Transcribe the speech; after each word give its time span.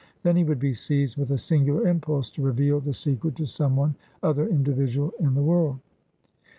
Then 0.23 0.35
he 0.35 0.43
would 0.43 0.57
be 0.57 0.73
seized 0.73 1.15
with 1.15 1.29
a 1.29 1.37
singular 1.37 1.87
impulse 1.87 2.31
to 2.31 2.41
reveal 2.41 2.79
the 2.79 2.91
secret 2.91 3.35
to 3.35 3.45
some 3.45 3.75
one 3.75 3.93
other 4.23 4.47
individual 4.47 5.13
in 5.19 5.35
the 5.35 5.43
world. 5.43 5.79